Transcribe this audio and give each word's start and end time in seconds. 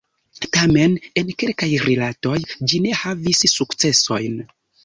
Tamen 0.55 0.95
en 1.21 1.29
kelkaj 1.43 1.69
rilatoj 1.83 2.39
ĝi 2.73 2.83
ne 2.87 2.97
havis 3.05 3.47
sukcesojn. 3.55 4.43